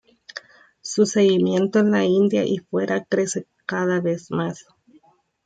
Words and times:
Su 0.81 1.05
seguimiento 1.05 1.77
en 1.77 1.91
la 1.91 2.03
India 2.05 2.43
y 2.43 2.57
fuera 2.57 3.05
crece 3.05 3.45
cada 3.67 4.01
vez 4.01 4.31
más. 4.31 4.65